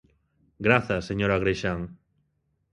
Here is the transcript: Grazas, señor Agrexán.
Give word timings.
Grazas, 0.65 1.03
señor 1.09 1.31
Agrexán. 1.33 1.79